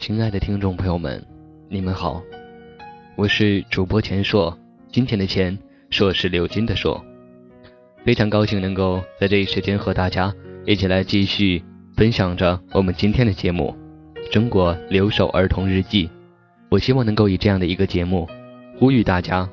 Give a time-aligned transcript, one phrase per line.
[0.00, 1.22] 亲爱的听众朋友们，
[1.68, 2.22] 你们好，
[3.16, 4.58] 我是主播钱硕，
[4.90, 5.56] 今天的钱
[5.90, 7.04] 硕是鎏金的硕，
[8.02, 10.34] 非常高兴能够在这一时间和大家
[10.64, 11.62] 一起来继续
[11.94, 13.76] 分享着我们今天的节目
[14.32, 16.06] 《中国留守儿童日记》。
[16.70, 18.26] 我希望能够以这样的一个节目，
[18.78, 19.46] 呼吁大家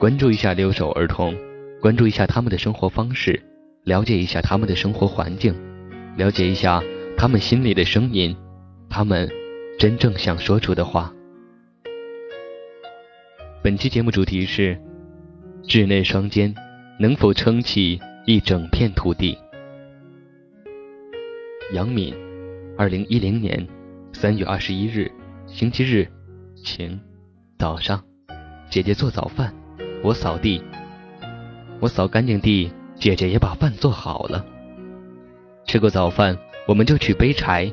[0.00, 1.32] 关注一下留守儿童，
[1.80, 3.40] 关注一下他们的生活方式，
[3.84, 5.54] 了解一下他们的生活环境，
[6.16, 6.82] 了解一下
[7.16, 8.36] 他们心里的声音，
[8.90, 9.30] 他们。
[9.78, 11.12] 真正想说出的话。
[13.62, 14.78] 本期节目主题是：
[15.64, 16.54] 稚嫩双肩
[16.98, 19.36] 能否撑起一整片土地？
[21.72, 22.14] 杨敏，
[22.76, 23.66] 二零一零年
[24.12, 25.10] 三月二十一日，
[25.46, 26.06] 星期日，
[26.64, 27.00] 晴，
[27.58, 28.02] 早上，
[28.70, 29.52] 姐姐做早饭，
[30.02, 30.62] 我扫地，
[31.80, 34.44] 我扫干净地，姐姐也把饭做好了。
[35.66, 36.36] 吃过早饭，
[36.68, 37.72] 我们就去背柴。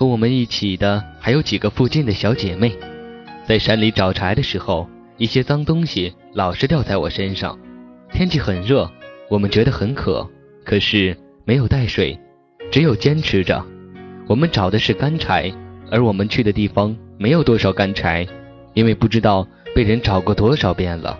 [0.00, 2.72] 和我们一起的还有几个附近的小姐妹，
[3.44, 7.58] 在山里找柴的时候，一些脏东西老是掉在我身上。
[8.10, 8.90] 天气很热，
[9.28, 10.26] 我们觉得很渴，
[10.64, 12.18] 可是没有带水，
[12.70, 13.62] 只有坚持着。
[14.26, 15.52] 我们找的是干柴，
[15.90, 18.26] 而我们去的地方没有多少干柴，
[18.72, 21.18] 因为不知道被人找过多少遍了。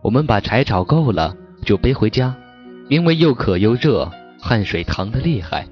[0.00, 1.36] 我们把柴找够了
[1.66, 2.34] 就背回家，
[2.88, 5.66] 因为又渴又热，汗水淌得厉害。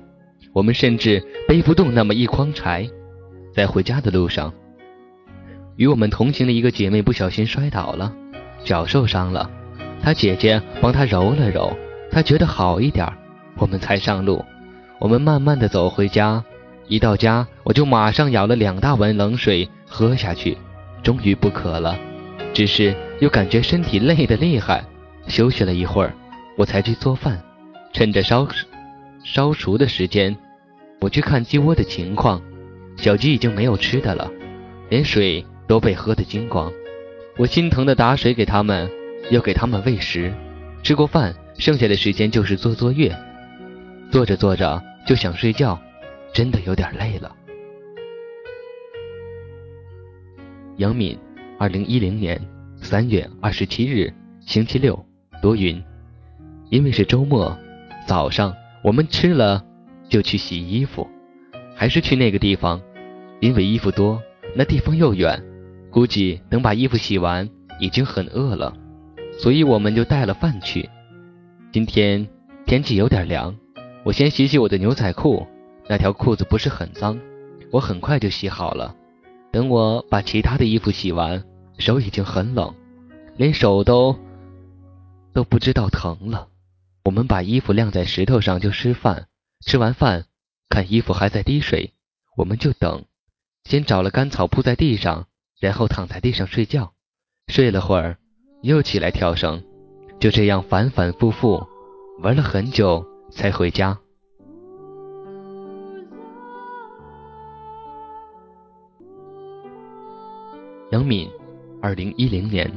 [0.54, 2.88] 我们甚至背不动那么一筐柴，
[3.52, 4.54] 在回家的路上，
[5.74, 8.14] 与我们同行的一个姐妹不小心摔倒了，
[8.62, 9.50] 脚受伤了，
[10.00, 11.76] 她姐姐帮她揉了揉，
[12.08, 13.12] 她觉得好一点，
[13.56, 14.44] 我们才上路。
[15.00, 16.44] 我们慢慢的走回家，
[16.86, 20.56] 一到家我就马上舀了两大碗冷水喝下去，
[21.02, 21.98] 终于不渴了，
[22.52, 24.84] 只是又感觉身体累得厉害。
[25.26, 26.14] 休息了一会儿，
[26.56, 27.42] 我才去做饭，
[27.92, 28.46] 趁着烧
[29.24, 30.36] 烧熟的时间。
[31.00, 32.40] 我去看鸡窝的情况，
[32.96, 34.30] 小鸡已经没有吃的了，
[34.88, 36.72] 连水都被喝得精光。
[37.36, 38.88] 我心疼的打水给他们，
[39.30, 40.32] 又给他们喂食。
[40.82, 43.14] 吃过饭，剩下的时间就是做作业。
[44.10, 45.78] 做着做着就想睡觉，
[46.32, 47.34] 真的有点累了。
[50.76, 51.18] 杨敏，
[51.58, 52.40] 二零一零年
[52.76, 55.04] 三月二十七日，星期六，
[55.42, 55.82] 多云。
[56.70, 57.56] 因为是周末，
[58.06, 59.64] 早上我们吃了。
[60.06, 61.08] 就去洗衣服，
[61.74, 62.80] 还是去那个地方，
[63.40, 64.22] 因为衣服多，
[64.54, 65.42] 那地方又远，
[65.90, 67.48] 估计等把衣服洗完
[67.80, 68.72] 已经很饿了，
[69.38, 70.88] 所以我们就带了饭去。
[71.72, 72.28] 今天
[72.66, 73.56] 天气有点凉，
[74.04, 75.46] 我先洗洗我的牛仔裤，
[75.88, 77.18] 那条裤子不是很脏，
[77.72, 78.94] 我很快就洗好了。
[79.50, 81.42] 等我把其他的衣服洗完，
[81.78, 82.72] 手已经很冷，
[83.38, 84.14] 连手都
[85.32, 86.46] 都不知道疼了。
[87.04, 89.28] 我们把衣服晾在石头上就吃饭。
[89.66, 90.24] 吃完饭，
[90.68, 91.92] 看衣服还在滴水，
[92.36, 93.04] 我们就等。
[93.64, 95.26] 先找了干草铺在地上，
[95.60, 96.94] 然后躺在地上睡觉。
[97.48, 98.18] 睡了会儿，
[98.62, 99.62] 又起来跳绳，
[100.18, 101.66] 就这样反反复复
[102.20, 103.98] 玩了很久才回家。
[110.90, 111.30] 杨敏，
[111.82, 112.70] 二零一零年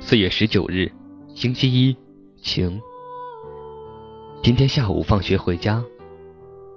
[0.00, 0.92] 四月十九日，
[1.34, 1.96] 星期一，
[2.42, 2.80] 晴。
[4.42, 5.80] 今天下午放学回家。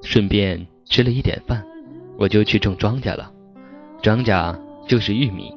[0.03, 1.65] 顺便吃了一点饭，
[2.15, 3.31] 我就去种庄稼了。
[4.03, 4.55] 庄稼
[4.87, 5.51] 就是玉米，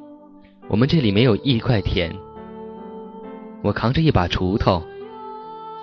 [0.67, 2.11] 我们这里没有一块田。
[3.61, 4.81] 我扛着一把锄头，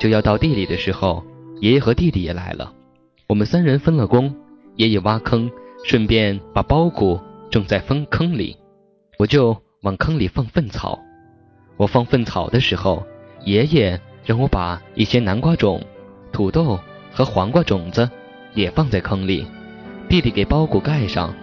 [0.01, 1.23] 就要到地里的时候，
[1.61, 2.73] 爷爷和弟弟也来了。
[3.29, 4.35] 我们三人分了工，
[4.75, 5.49] 爷爷挖坑，
[5.85, 7.21] 顺便把苞谷
[7.53, 8.57] 种在粪坑里，
[9.17, 10.99] 我就往坑里放粪草。
[11.77, 13.07] 我放粪草的时候，
[13.45, 15.81] 爷爷让我把一些南瓜种、
[16.37, 16.79] 土豆
[17.15, 18.07] 和黄瓜种子。
[18.55, 19.47] 也放在坑里，
[20.09, 21.35] 弟弟给苞谷盖上。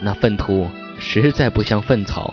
[0.00, 0.68] 那粪土
[1.00, 2.32] 实在不像粪草，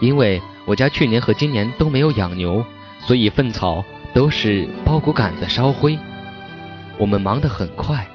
[0.00, 2.64] 因为我家去年和今年都没有养牛，
[3.00, 5.98] 所以粪草都是苞谷杆子烧灰。
[6.96, 8.06] 我们忙得很快，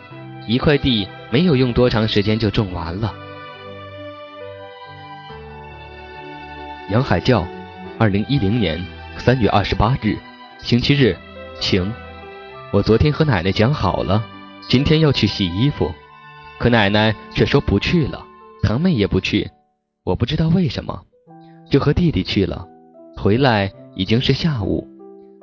[0.47, 3.13] 一块地没有用多长时间就种完了。
[6.89, 7.45] 杨海教，
[7.97, 8.81] 二零一零年
[9.17, 10.15] 三月二十八日，
[10.59, 11.17] 星期日，
[11.59, 11.91] 晴。
[12.71, 14.23] 我昨天和奶奶讲好了，
[14.67, 15.91] 今天要去洗衣服，
[16.59, 18.23] 可奶奶却说不去了，
[18.61, 19.49] 堂妹也不去，
[20.03, 21.01] 我不知道为什么，
[21.67, 22.67] 就和弟弟去了。
[23.17, 24.87] 回来已经是下午，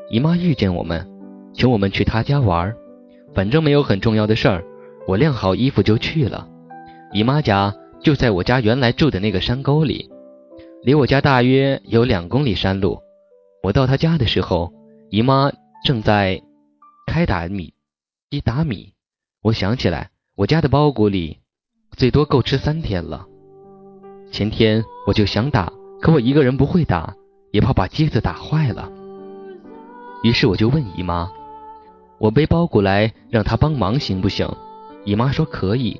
[0.08, 1.04] 姨妈遇见我们，
[1.52, 2.72] 请我们去她家玩，
[3.34, 4.64] 反正没有很重要的事儿，
[5.08, 6.46] 我晾好衣服就去了。
[7.12, 10.08] 姨妈家就在我家原来住的那个山沟里，
[10.84, 13.00] 离我家大约有两公里山路。
[13.64, 14.72] 我到她家的时候，
[15.10, 15.50] 姨妈
[15.84, 16.40] 正在。
[17.06, 17.72] 开打米，
[18.28, 18.92] 一打米，
[19.40, 21.38] 我想起来，我家的包谷里
[21.92, 23.26] 最多够吃三天了。
[24.30, 25.72] 前天我就想打，
[26.02, 27.14] 可我一个人不会打，
[27.52, 28.92] 也怕把机子打坏了。
[30.22, 31.30] 于是我就问姨妈
[32.18, 34.46] ：“我背包谷来让她帮忙行不行？”
[35.06, 35.98] 姨妈说可以，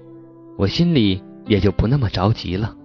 [0.59, 2.77] 我心里也就不那么着急了。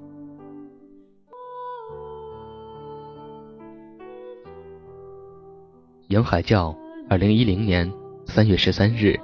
[6.09, 6.77] 杨海教，
[7.09, 7.91] 二零一零年
[8.33, 9.19] 三月十三日，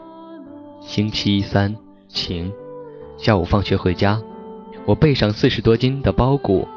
[0.82, 1.74] 星期三，
[2.10, 2.52] 晴。
[3.18, 4.22] 下午放学回家，
[4.86, 6.68] 我背上四十多斤的包谷，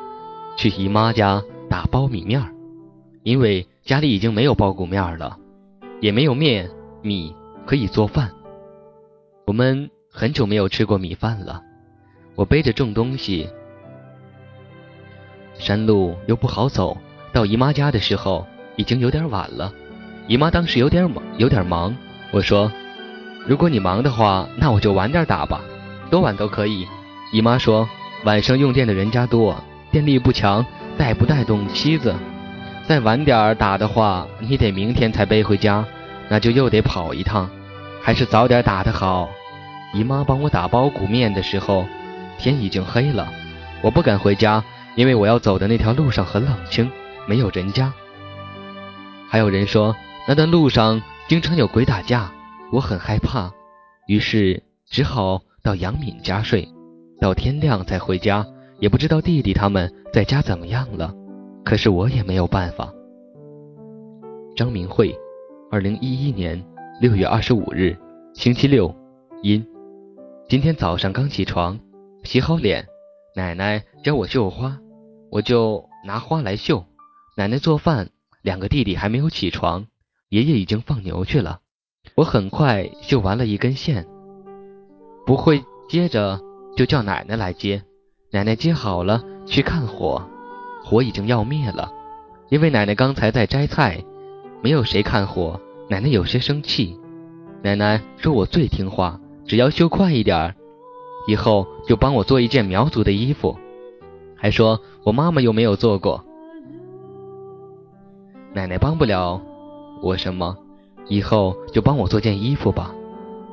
[0.57, 2.55] 去姨妈家打苞米面儿，
[3.25, 5.37] 因为家里已经没有苞谷面了，
[6.01, 6.71] 也没有面
[7.03, 7.35] 米
[7.67, 8.31] 可以做饭。
[9.45, 11.61] 我们很久没有吃过米饭了。
[12.37, 13.49] 我背着重东西，
[15.55, 16.97] 山路又不好走，
[17.33, 18.47] 到姨妈家的时候
[18.77, 19.75] 已经有点晚了。
[20.29, 21.93] 姨妈当时有点忙，有点忙。
[22.33, 22.71] 我说
[23.47, 25.61] ：“如果你忙的话，那我就晚点打吧。”
[26.11, 26.87] 多晚都可以，
[27.33, 27.89] 姨妈说
[28.25, 29.57] 晚上用电的人家多，
[29.91, 30.65] 电力不强，
[30.99, 32.15] 带不带动妻子。
[32.87, 35.85] 再晚点打的话，你得明天才背回家，
[36.29, 37.49] 那就又得跑一趟，
[38.03, 39.29] 还是早点打的好。
[39.95, 41.87] 姨妈帮我打包谷面的时候，
[42.39, 43.29] 天已经黑了，
[43.83, 44.63] 我不敢回家，
[44.97, 46.91] 因为我要走的那条路上很冷清，
[47.27, 47.93] 没有人家。
[49.29, 49.95] 还有人说
[50.27, 51.01] 那段路上
[51.31, 52.29] 经常有鬼打架，
[52.73, 53.53] 我很害怕，
[54.09, 55.41] 于是只好。
[55.63, 56.69] 到杨敏家睡，
[57.21, 58.45] 到天亮才回家，
[58.81, 61.15] 也不知道弟弟他们在家怎么样了。
[61.65, 62.93] 可是我也没有办法。
[64.57, 65.15] 张明慧，
[65.71, 66.61] 二零一一年
[67.01, 67.97] 六月二十五日，
[68.35, 68.93] 星期六，
[69.45, 69.65] 阴。
[70.49, 71.79] 今天早上刚起床，
[72.25, 72.85] 洗好脸，
[73.37, 74.77] 奶奶教我绣花，
[75.31, 76.85] 我就拿花来绣。
[77.37, 78.09] 奶奶做饭，
[78.43, 79.87] 两个弟弟还没有起床，
[80.31, 81.59] 爷爷已经放牛去了。
[82.15, 84.07] 我很快绣完了一根线。
[85.27, 86.41] 不会接着
[86.77, 87.83] 就叫奶奶来接，
[88.31, 90.23] 奶奶接好了去看火，
[90.85, 91.93] 火已经要灭了，
[92.49, 94.03] 因为奶奶刚才在摘菜，
[94.63, 96.97] 没有谁看火，奶奶有些生气。
[97.63, 100.55] 奶奶说我最听话，只要绣快一点儿，
[101.27, 103.59] 以后就帮我做一件苗族的衣服，
[104.37, 106.25] 还说我妈妈又没有做过，
[108.55, 109.43] 奶奶帮不了
[110.03, 110.57] 我什么，
[111.09, 112.93] 以后就帮我做件衣服吧。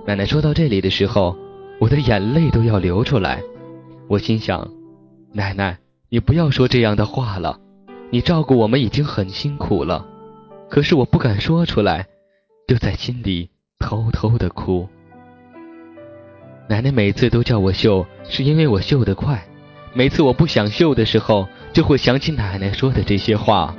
[0.06, 1.36] 奶奶说到这里的时候。
[1.80, 3.40] 我的眼泪都要流出来，
[4.08, 4.68] 我心想：
[5.32, 5.78] 奶奶，
[6.10, 7.60] 你不要说这样的话了。
[8.10, 10.04] 你照顾我们已经很辛苦了，
[10.72, 12.08] 可是我不敢说出来，
[12.68, 14.90] 就在心里偷偷的哭。
[16.68, 19.40] 奶奶每次都叫我绣，是因为我绣得快。
[19.94, 23.76] 每次我不想绣的时候，就会想起奶奶说的这些话，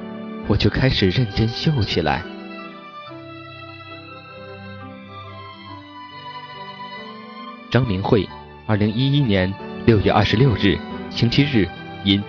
[0.46, 2.22] 我就开始认真绣起来。
[7.70, 8.26] 张明慧，
[8.66, 9.52] 二零一一年
[9.84, 10.78] 六月二十六日，
[11.10, 11.68] 星期日，
[12.02, 12.22] 阴。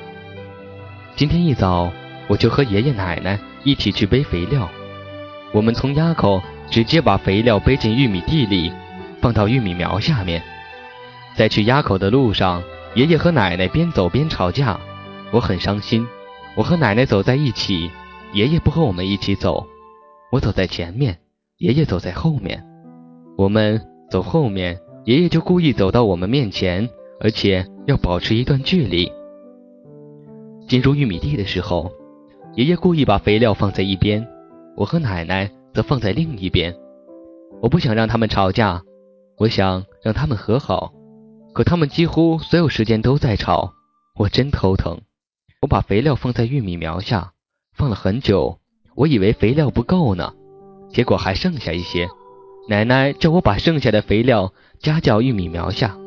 [1.15, 1.89] 今天一早，
[2.27, 4.69] 我就和爷爷奶奶一起去背肥料。
[5.53, 8.69] 我们从垭口直接把肥料背进玉米地里，
[9.21, 10.43] 放到玉米苗下面。
[11.35, 12.61] 在去垭口的路上，
[12.93, 14.77] 爷爷和奶奶边走边吵架，
[15.31, 16.05] 我很伤心。
[16.55, 17.89] 我和奶奶走在一起，
[18.33, 19.65] 爷爷不和我们一起走。
[20.33, 21.17] 我走在前面，
[21.59, 22.61] 爷爷走在后面。
[23.37, 23.81] 我们
[24.11, 24.77] 走后面。
[25.05, 29.11] 爷爷就故意走到我们面前，而且要保持一段距离。
[30.67, 31.91] 进入玉米地的时候，
[32.55, 34.27] 爷爷故意把肥料放在一边，
[34.75, 36.75] 我和奶奶则放在另一边。
[37.61, 38.81] 我不想让他们吵架，
[39.37, 40.93] 我想让他们和好，
[41.53, 43.73] 可他们几乎所有时间都在吵，
[44.15, 44.99] 我真头疼。
[45.61, 47.31] 我把肥料放在玉米苗下，
[47.73, 48.59] 放了很久，
[48.95, 50.33] 我以为肥料不够呢，
[50.89, 52.07] 结果还剩下一些。
[52.69, 55.97] 奶奶叫我把剩下的肥料加到玉米苗下，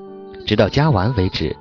[0.47, 1.57] 直到加完为止。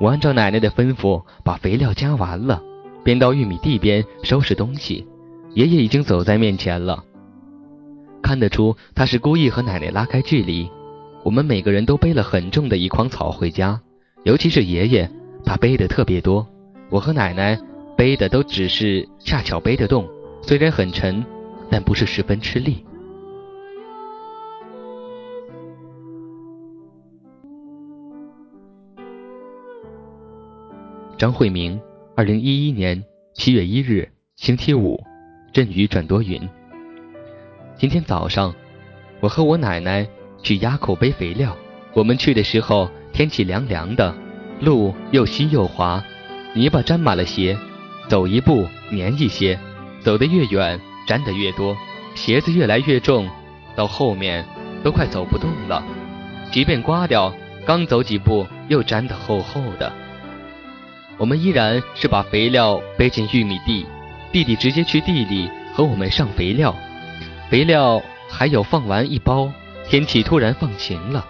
[0.00, 2.62] 我按照奶奶的吩咐把肥料加完了，
[3.04, 5.06] 便到玉米地边收拾东西。
[5.52, 7.04] 爷爷已经走在面前了，
[8.22, 10.70] 看得出他是故意和奶奶拉开距离。
[11.22, 13.78] 我们每个人都背了很重的一筐草回家，
[14.24, 15.10] 尤其是爷爷，
[15.44, 16.46] 他背的特别多。
[16.88, 17.60] 我和奶奶
[17.94, 20.08] 背的都只是恰巧背得动，
[20.40, 21.22] 虽然很沉，
[21.68, 22.82] 但不是十分吃力。
[31.18, 31.80] 张慧明，
[32.14, 34.06] 二零一一年七月一日，
[34.36, 35.02] 星期五，
[35.50, 36.46] 阵雨转多云。
[37.74, 38.54] 今天早上，
[39.20, 40.06] 我和我奶奶
[40.42, 41.56] 去垭口背肥料。
[41.94, 44.14] 我们去的时候，天气凉凉的，
[44.60, 46.04] 路又稀又滑，
[46.54, 47.56] 泥巴沾满了鞋，
[48.08, 49.58] 走一步粘一些，
[50.00, 51.74] 走得越远沾得越多，
[52.14, 53.26] 鞋子越来越重，
[53.74, 54.44] 到后面
[54.84, 55.82] 都快走不动了。
[56.52, 57.32] 即便刮掉，
[57.64, 59.90] 刚走几步又粘得厚厚的。
[61.18, 63.86] 我们依然是把肥料背进玉米地，
[64.32, 66.74] 弟弟直接去地里和我们上肥料。
[67.48, 69.50] 肥料还有放完一包，
[69.88, 71.24] 天气突然放晴了，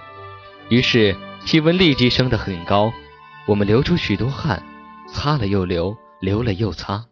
[0.69, 1.15] 于是
[1.45, 2.93] 气温立即升得很高。
[3.47, 4.63] 我们流出许多汗，
[5.09, 7.05] 擦了又流，流了又擦。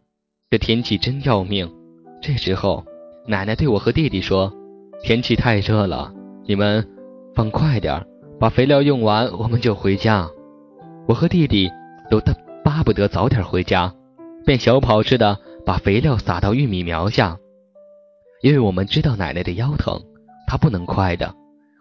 [0.50, 1.70] 这天气真要命。
[2.20, 2.84] 这时候，
[3.26, 4.52] 奶奶对我和弟弟说
[5.04, 6.12] ：“天气太热了，
[6.46, 6.88] 你们
[7.34, 8.04] 放快点，
[8.40, 10.28] 把肥料用完，我们就回家。”
[11.06, 11.70] 我和弟弟
[12.10, 12.18] 都
[12.64, 13.94] 巴不得早点回家，
[14.44, 17.36] 便小跑似的把肥料撒到玉米苗下。
[18.42, 20.02] 因为我们知道奶奶的腰疼，
[20.46, 21.34] 她不能快的。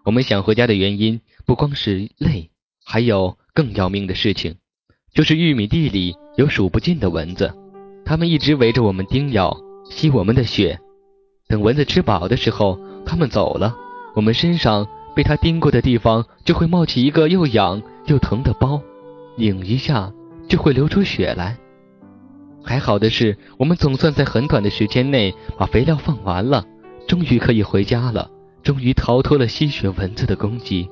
[0.05, 2.51] 我们想回家的原因不光是累，
[2.85, 3.37] 还有。
[3.55, 4.55] 更要命的事情，
[5.13, 7.53] 就是玉米地里有数不尽的蚊子，
[8.03, 9.55] 它们一直围着我们叮咬，
[9.91, 10.79] 吸我们的血。
[11.47, 13.75] 等蚊子吃饱的时候，它们走了，
[14.15, 18.81] 我们身上被它叮过的地方就会冒起一个又痒又疼的包，
[19.35, 20.11] 拧一下
[20.53, 21.57] 就会流出血来。
[22.63, 26.63] 还好的是，我们总算在很短的时间内把肥料放完了，
[27.07, 28.29] 终于可以回家了，
[28.61, 30.87] 终于逃脱了吸血蚊子的攻击。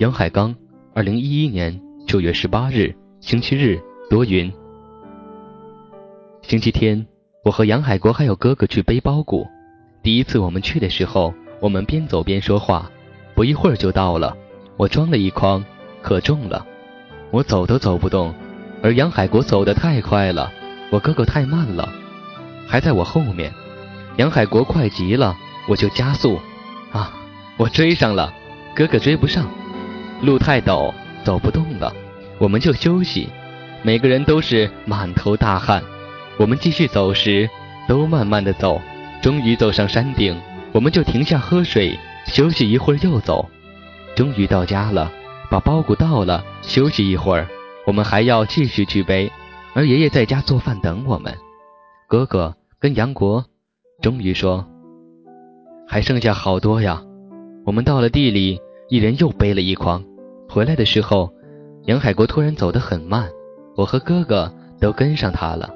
[0.00, 0.52] 杨海刚，
[0.92, 3.80] 二零一一年九月十八日，星期日，
[4.10, 4.52] 多云。
[6.42, 7.06] 星期天，
[7.44, 9.46] 我和杨海国还有哥哥去背包谷。
[10.02, 12.90] 第一次我们去的时候，我们边走边说话，
[13.34, 14.34] 不一会儿就到了。
[14.78, 15.62] 我装了一筐，
[16.00, 16.64] 可重了，
[17.30, 18.34] 我走都走不动。
[18.82, 20.50] 而杨海国走得太快了，
[20.90, 21.86] 我哥哥太慢了，
[22.66, 23.52] 还在我后面。
[24.16, 25.36] 杨海国快极了，
[25.68, 26.38] 我就加速，
[26.92, 27.12] 啊，
[27.58, 28.32] 我追上了，
[28.74, 29.46] 哥哥追不上。
[30.22, 31.94] 路太陡，走不动了，
[32.38, 33.28] 我们就休息。
[33.82, 35.82] 每个人都是满头大汗。
[36.36, 37.48] 我们继续走时，
[37.88, 38.80] 都慢慢的走。
[39.22, 40.38] 终于走上山顶，
[40.72, 43.48] 我们就停下喝水，休息一会儿又走。
[44.14, 45.10] 终于到家了，
[45.50, 47.48] 把包谷倒了，休息一会儿。
[47.86, 49.30] 我们还要继续去背，
[49.74, 51.34] 而爷爷在家做饭等我们。
[52.08, 53.44] 哥哥跟杨国
[54.02, 54.66] 终于说
[55.88, 57.02] ：“还剩下好多呀。”
[57.64, 60.04] 我们到了地里，一人又背了一筐。
[60.48, 61.32] 回来的时候，
[61.86, 63.28] 杨海国突然走得很慢，
[63.74, 65.70] 我和哥哥都跟上他了。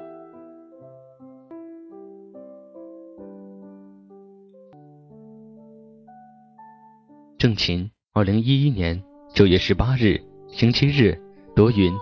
[7.39, 9.01] 郑琴，二零一一年
[9.33, 10.19] 九月十八日，
[10.51, 11.17] 星期日，
[11.55, 11.95] 多云。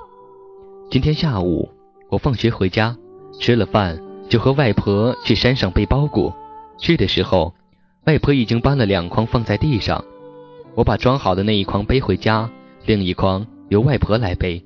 [0.89, 1.69] 今天下午
[2.09, 2.97] 我放学回家，
[3.39, 6.33] 吃了饭就和外婆去山上背包谷。
[6.79, 7.53] 去的时候，
[8.05, 10.03] 外婆已经搬了两筐放在地上，
[10.73, 12.49] 我把装好的那一筐背回家。
[12.87, 14.65] 另一筐由外婆来背，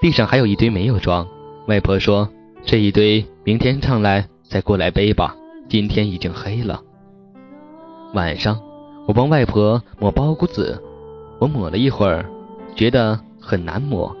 [0.00, 1.24] 地上还有一堆没有装。
[1.68, 2.28] 外婆说
[2.66, 5.36] ：“这一堆明天上来再过来背吧，
[5.68, 6.82] 今天已经黑了。”
[8.14, 8.60] 晚上，
[9.06, 10.80] 我帮外婆抹包谷子，
[11.38, 12.24] 我抹了一会儿，
[12.74, 14.14] 觉得很难抹，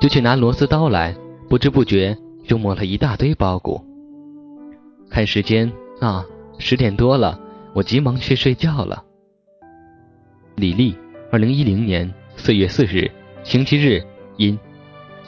[0.00, 1.14] 就去拿螺丝刀来，
[1.48, 3.82] 不知不觉就抹了一大堆包谷。
[5.08, 6.24] 看时间啊，
[6.58, 7.38] 十点多了，
[7.72, 9.02] 我急忙去睡觉了。
[10.56, 10.96] 李丽，
[11.30, 12.12] 二零一零年。
[12.36, 13.08] 四月四日，
[13.44, 14.02] 星期日，
[14.38, 14.58] 阴。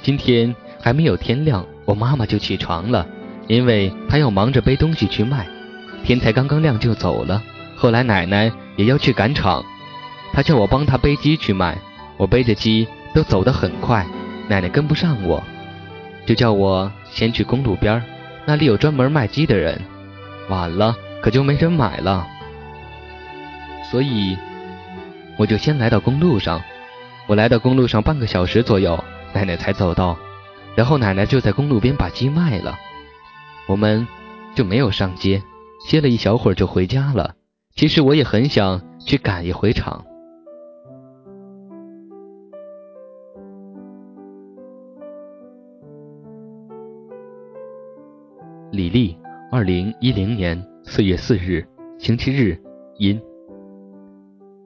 [0.02, 3.06] 今天还没有天亮，我妈妈就起床了，
[3.46, 5.46] 因为她要忙着背东西去卖。
[6.04, 7.40] 天才刚刚亮就走了。
[7.76, 9.64] 后来奶奶也要去赶场，
[10.32, 11.78] 她叫我帮她背鸡去卖。
[12.16, 14.06] 我背着鸡都走得很快，
[14.48, 15.42] 奶奶跟不上我，
[16.24, 18.02] 就叫我先去公路边
[18.46, 19.78] 那里有专门卖鸡的人。
[20.48, 22.26] 晚了可就没人买了，
[23.90, 24.38] 所以
[25.36, 26.62] 我就先来到公路上。
[27.26, 29.02] 我来到公路上半个小时左右，
[29.34, 30.16] 奶奶才走到，
[30.74, 32.78] 然后奶奶就在公路边把鸡卖了，
[33.66, 34.06] 我们
[34.54, 35.42] 就没有上街，
[35.84, 37.34] 歇了一小会儿就回家了。
[37.76, 40.02] 其实我也很想去赶一回场。
[48.72, 49.18] 李丽，
[49.52, 51.68] 二零一零年四月四日，
[51.98, 52.58] 星期日，
[52.96, 53.20] 阴。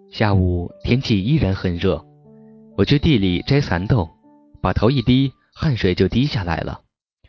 [0.08, 2.00] 下午天气依然很热。
[2.76, 4.08] 我去地里摘蚕豆，
[4.60, 6.82] 把头一低，汗水就滴下来了。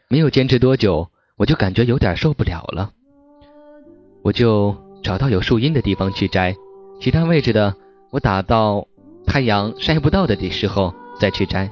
[0.09, 2.91] 没有坚持多久，我就感觉有点受不了了。
[4.21, 6.55] 我就找到有树荫的地方去摘，
[6.99, 7.75] 其他位置的
[8.11, 8.87] 我打到
[9.25, 11.69] 太阳晒不到的的时候再去摘。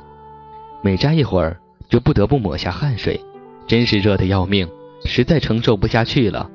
[0.81, 1.57] 每摘一会儿，
[1.89, 3.19] 就不得不抹下汗水，
[3.67, 4.67] 真是热得要命，
[5.05, 6.49] 实在承受不下去了。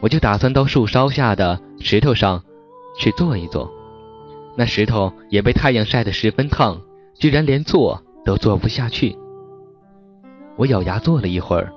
[0.00, 2.42] 我就打算到树梢下的石头上
[2.96, 3.70] 去坐一坐。
[4.56, 6.80] 那石头也被太阳晒得十分烫，
[7.14, 9.16] 居然连坐都坐不下去。
[10.56, 11.72] 我咬牙坐了一会儿，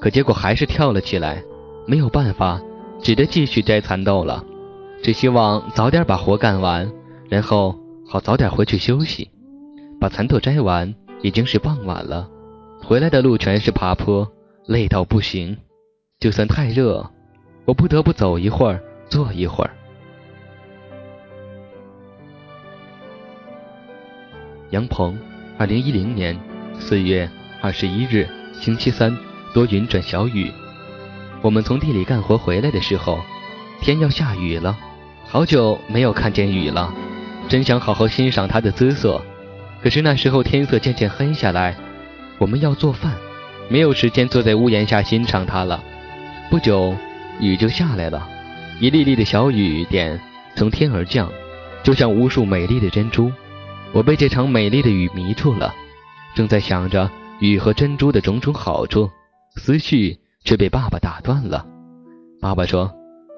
[0.00, 1.42] 可结果还是跳了起来。
[1.86, 2.60] 没有办法，
[3.02, 4.44] 只得继续摘蚕豆了。
[5.02, 6.90] 只希望早点把活干完，
[7.28, 9.30] 然后好早点回去休息。
[10.00, 12.28] 把蚕豆摘完，已经是傍晚了。
[12.82, 14.26] 回来的路全是爬坡，
[14.66, 15.56] 累到不行。
[16.18, 17.10] 就算太热，
[17.64, 19.70] 我不得不走一会儿，坐一会儿。
[24.70, 25.16] 杨鹏，
[25.58, 26.36] 二零一零年
[26.78, 28.26] 四月二十一日，
[28.60, 29.16] 星期三，
[29.54, 30.50] 多云转小雨。
[31.42, 33.20] 我们从地里干活回来的时候，
[33.80, 34.76] 天要下雨了，
[35.24, 36.92] 好久没有看见雨了，
[37.48, 39.22] 真想好好欣赏它的姿色。
[39.82, 41.76] 可是那时候天色渐渐黑下来，
[42.38, 43.14] 我们要做饭，
[43.68, 45.82] 没有时间坐在屋檐下欣赏它了。
[46.50, 46.96] 不久，
[47.40, 48.26] 雨就下来了，
[48.80, 50.18] 一粒粒的小雨点
[50.56, 51.30] 从天而降，
[51.82, 53.30] 就像无数美丽的珍珠。
[53.92, 55.72] 我被这场美丽的雨迷住了，
[56.34, 59.08] 正在想着雨和珍珠的种种好处，
[59.56, 61.66] 思绪却被爸爸打断了。
[62.40, 62.90] 爸爸说：“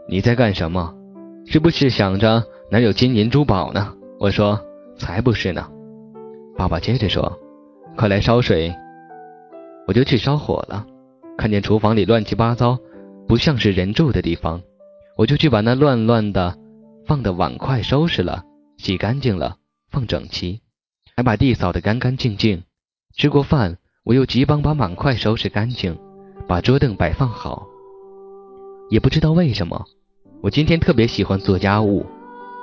[0.09, 0.95] 你在干什么？
[1.47, 4.61] 是不是想着哪有金银珠宝呢？”我说
[4.99, 5.67] ：“才不是呢。”
[6.57, 7.37] 爸爸接着说
[7.97, 8.73] ：“快来烧水。”
[9.89, 10.87] 我就去烧火了，
[11.39, 12.79] 看见厨房里乱七八糟，
[13.27, 14.61] 不像是人住的地方，
[15.17, 16.55] 我就去把那乱乱的
[17.07, 18.45] 放的碗筷收拾了，
[18.77, 19.57] 洗干净了。
[19.91, 20.61] 放整齐，
[21.17, 22.65] 还把地扫得干干净净。
[23.17, 25.99] 吃过饭，我又急忙把碗筷收拾干净，
[26.49, 27.67] 把桌凳摆放好。
[28.89, 29.85] 也不知道为什么，
[30.41, 32.07] 我今天特别喜欢做家务。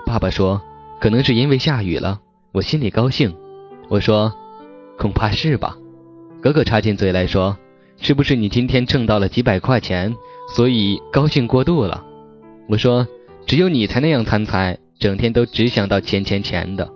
[0.08, 0.60] 爸爸说，
[1.00, 2.20] 可能是因为下雨了，
[2.51, 3.34] 我心里高兴。
[3.88, 4.34] 我说，
[4.98, 5.77] 恐怕是吧。
[6.42, 7.56] 哥哥插进嘴来说，
[7.98, 10.15] 是不是你今天挣到了几百块钱，
[10.50, 12.04] 所以高兴过度了？
[12.68, 13.08] 我说，
[13.46, 16.89] 只有你才那样贪财，整天都只想到钱钱钱的。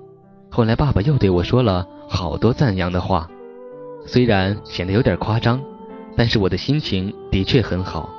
[0.50, 3.29] 后来，爸爸又对我说了好多赞扬的话，
[4.08, 5.62] 虽然显得有点夸张，
[6.19, 8.09] 但是我的心情的确很好。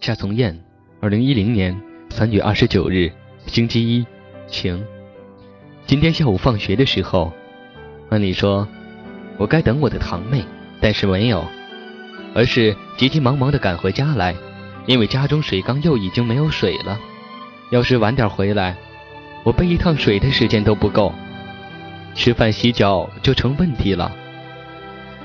[0.00, 0.60] 夏从燕，
[0.98, 3.12] 二零一零年三月二十九日，
[3.46, 4.04] 星期一，
[4.48, 4.84] 晴。
[5.86, 7.32] 今天下午放学的时候，
[8.08, 8.66] 按理说，
[9.38, 10.44] 我该等我的堂妹，
[10.80, 11.44] 但是没有。
[12.34, 14.34] 而是急急忙忙的赶回家来，
[14.86, 16.98] 因为家中水缸又已经没有水了。
[17.70, 18.76] 要是晚点回来，
[19.42, 21.12] 我背一趟水的时间都不够，
[22.14, 24.12] 吃饭洗脚就成问题了。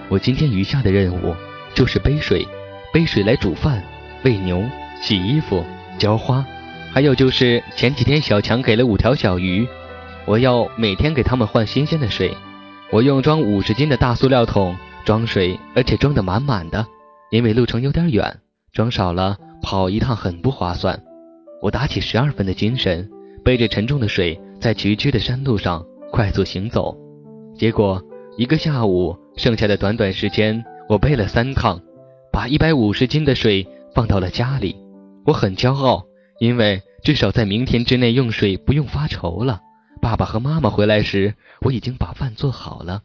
[0.08, 1.36] 我今天余下的任务
[1.73, 2.47] 就是背水，
[2.93, 3.84] 背水来煮饭、
[4.23, 4.63] 喂牛、
[5.01, 5.65] 洗衣服、
[5.97, 6.45] 浇花，
[6.93, 9.67] 还有就是前几天小强给了五条小鱼，
[10.25, 12.36] 我要每天给他们换新鲜的水。
[12.91, 16.86] 我用装五十斤的大塑料桶装水，而且装得满满的。
[17.32, 18.39] 因为路程有点远，
[18.71, 21.01] 装少了跑一趟很不划算。
[21.62, 23.10] 我打起十二分的精神，
[23.45, 26.97] 背着沉重的水在崎岖的山路上快速行走。
[27.55, 28.03] 结果
[28.38, 31.79] 一个下午，剩下的短短时间，我背了三趟，
[32.34, 34.75] 把一百五十斤的水放到了家里。
[35.25, 36.03] 我很骄傲，
[36.39, 39.62] 因为至少在明天之内用水不用发愁了。
[40.01, 43.03] 爸爸和妈妈回来时，我已经把饭做好了。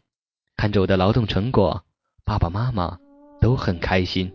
[0.57, 1.83] 看着我的劳动成果，
[2.25, 2.97] 爸爸妈妈。
[3.41, 4.31] 都很开心。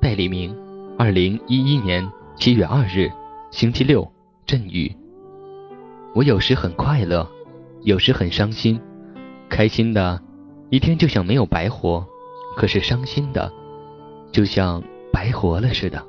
[0.00, 0.52] 戴立明，
[1.02, 3.10] 二零一一年七月二日，
[3.50, 4.06] 星期六，
[4.44, 4.94] 阵雨。
[6.14, 7.26] 我有时很快乐，
[7.84, 8.78] 有时很伤心。
[9.48, 10.20] 开心的，
[10.68, 12.04] 一天就像没有白活；
[12.54, 13.50] 可是伤心的，
[14.30, 16.04] 就像白活了似的。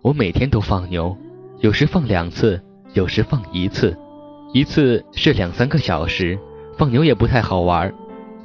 [0.00, 1.14] 我每天都放牛，
[1.60, 2.58] 有时放两次，
[2.94, 3.94] 有时放一次，
[4.54, 6.38] 一次是两三个小时。
[6.78, 7.92] 放牛也不太好玩。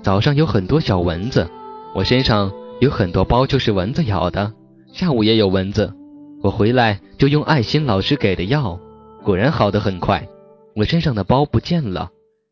[0.01, 1.49] 早上有很多小蚊子，
[1.95, 4.51] 我身上有很多包，就是蚊子咬的。
[4.91, 5.93] 下午也有蚊子，
[6.41, 8.79] 我回来就用爱心老师给的药，
[9.23, 10.27] 果然好的很快。
[10.75, 12.09] 我身上的包不见了，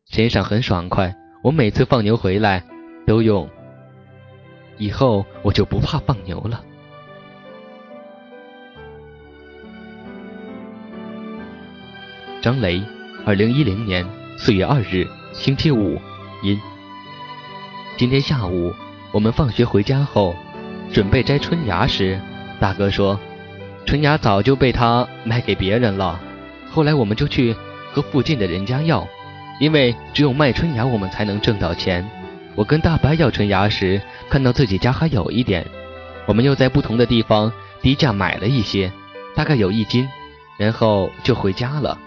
[0.08, 1.14] 身上很爽快。
[1.42, 2.64] 我每次放牛回来
[3.06, 3.48] 都用，
[4.76, 6.62] 以后我就不怕放牛了。
[12.40, 12.82] 张雷，
[13.26, 14.06] 二零一零年
[14.38, 15.98] 四月二日，星期五，
[16.42, 16.58] 阴。
[17.96, 18.72] 今天下午，
[19.12, 20.34] 我们放学回家后，
[20.92, 22.20] 准备摘春芽时，
[22.58, 23.18] 大哥说，
[23.86, 26.20] 春芽早就被他卖给别人了。
[26.70, 27.54] 后来我们就去
[27.92, 29.06] 和附近的人家要，
[29.60, 32.08] 因为只有卖春芽，我们才能挣到钱。
[32.54, 35.64] 我跟大白要春芽时，看到自己家还有一点，
[36.26, 38.90] 我们又在不同的地方低价买了一些，
[39.34, 40.08] 大概有一斤，
[40.58, 41.98] 然后就回家了。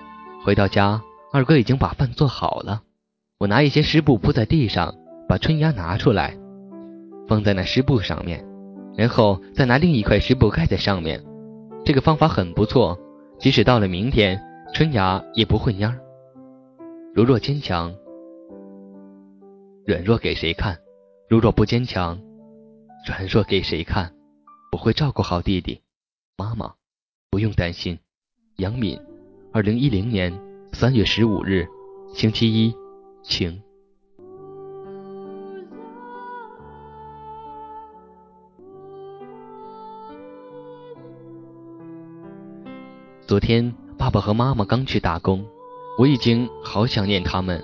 [0.43, 2.81] 回到家，二哥已经把饭做好了，
[3.37, 4.95] 我拿一些湿布铺在地上。
[5.29, 6.35] 把春芽拿出来，
[7.25, 8.43] 放在那湿布上面，
[8.95, 11.23] 然后再拿另一块湿布盖在上面。
[11.83, 12.99] 这个方法很不错，
[13.39, 14.41] 即使到了明天，
[14.73, 15.93] 春芽也不会蔫。
[17.13, 17.93] 如若坚强，
[19.85, 20.77] 软弱给谁看？
[21.27, 22.21] 如若不坚强，
[23.07, 24.13] 软弱给谁看？
[24.71, 25.81] 我会照顾好弟弟，
[26.37, 26.73] 妈妈
[27.29, 27.97] 不用担心。
[28.57, 28.99] 杨敏，
[29.51, 30.31] 二零一零年
[30.71, 31.67] 三月十五日，
[32.13, 32.73] 星期一，
[33.23, 33.61] 晴。
[43.51, 45.45] 天爸爸和妈妈刚去打工，
[45.97, 47.61] 我已经好想念他们。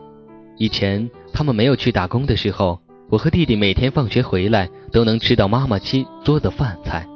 [0.58, 7.08] 以前他们没有去打工的时候，我和弟弟每天放学回来都能吃到妈妈亲做的饭菜。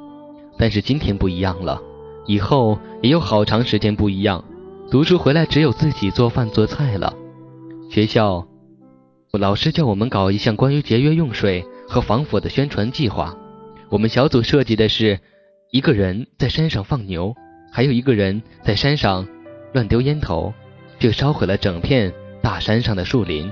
[0.56, 1.82] 但是今天不一样了，
[2.24, 4.42] 以后也有好长时间不一样。
[4.90, 7.12] 读书回来只有自己做饭做菜了。
[7.90, 8.48] 学校
[9.32, 13.36] 老师叫我们搞一项关于节约用水和防火的宣传计划。
[13.90, 15.20] 我们小组设计的是
[15.72, 17.34] 一个人在山上放牛。
[17.74, 19.26] 还有一个人在山上
[19.72, 20.52] 乱丢烟头，
[20.98, 23.50] 就烧毁了整片大山上的树林。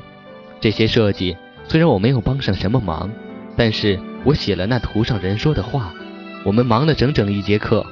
[0.61, 1.35] 这些设计
[1.67, 3.11] 虽然我没有帮上什么忙，
[3.57, 5.95] 但是我写了那图上人说的话。
[6.45, 7.85] 我们忙了整整一节课。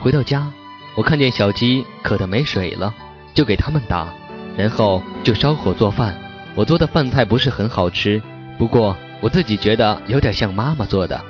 [0.00, 0.52] 回到家，
[0.96, 2.92] 我看见小鸡渴得没水了，
[3.34, 4.12] 就给它们打，
[4.56, 6.16] 然后就烧火做饭。
[6.56, 8.20] 我做的饭菜不是很好吃，
[8.58, 11.20] 不过我自己觉得有点像妈妈做的。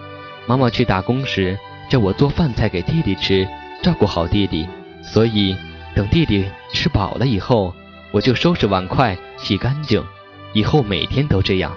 [0.47, 1.59] 妈妈去打工时，
[1.91, 3.47] 叫我做饭菜给弟弟吃。
[3.85, 4.67] 照顾好弟弟，
[5.03, 5.55] 所以
[5.95, 7.75] 等弟弟吃饱了以后，
[8.13, 10.03] 我就收拾碗筷、洗干净。
[10.55, 11.71] 以后每天都这样。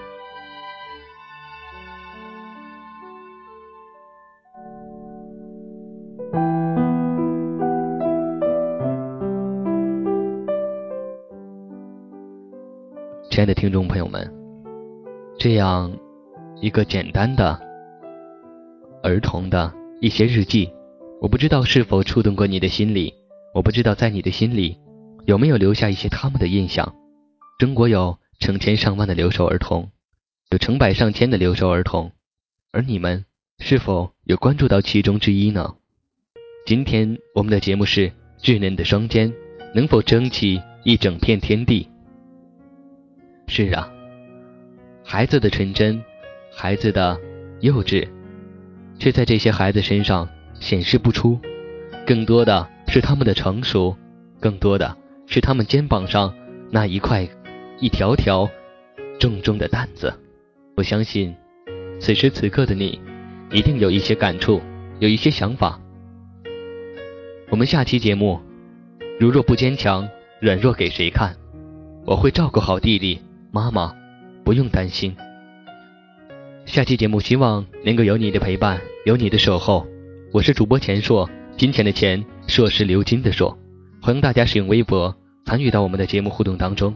[13.30, 14.32] 亲爱的听众朋友们，
[15.38, 15.92] 这样
[16.62, 17.60] 一个简单的
[19.02, 20.72] 儿童的一些日记。
[21.20, 23.12] 我不知道是否触动过你的心里，
[23.52, 24.78] 我不知道在你的心里
[25.26, 26.94] 有没有留下一些他们的印象。
[27.58, 29.90] 中国有成千上万的留守儿童，
[30.50, 32.12] 有成百上千的留守儿童，
[32.70, 33.24] 而你们
[33.58, 35.74] 是否有关注到其中之一呢？
[36.64, 39.32] 今天我们的节目是稚嫩的双肩
[39.74, 41.88] 能否撑起一整片天地？
[43.48, 43.90] 是啊，
[45.02, 46.00] 孩子的纯真，
[46.54, 47.18] 孩子的
[47.60, 48.08] 幼稚，
[49.00, 50.28] 却在这些孩子身上。
[50.60, 51.38] 显示不出，
[52.06, 53.96] 更多的是他们的成熟，
[54.40, 56.34] 更多的是他们肩膀上
[56.70, 57.28] 那一块、
[57.80, 58.48] 一条条
[59.18, 60.12] 重重的担子。
[60.76, 61.34] 我相信，
[62.00, 63.00] 此时此刻的你，
[63.50, 64.60] 一定有一些感触，
[65.00, 65.80] 有一些想法。
[67.50, 68.40] 我们下期节目，
[69.18, 70.08] 如若不坚强，
[70.40, 71.34] 软弱给谁看？
[72.04, 73.94] 我会照顾好弟弟，妈妈
[74.44, 75.16] 不用担心。
[76.64, 79.86] 下期节目希望能够有你的陪伴，有你的守候。
[80.30, 83.56] 我是主播钱硕，金钱的钱，硕是流金的硕。
[84.02, 86.94] 欢迎大家使用微博参与到我们的节目互动当中。